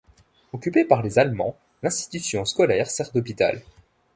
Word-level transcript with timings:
Occupé 0.51 0.83
par 0.83 1.03
les 1.03 1.19
Allemands, 1.19 1.55
l'institution 1.83 2.43
scolaire 2.43 2.89
sert 2.89 3.11
d'hôpital. 3.11 3.61